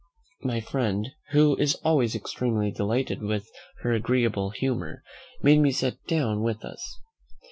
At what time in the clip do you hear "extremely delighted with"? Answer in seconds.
2.15-3.47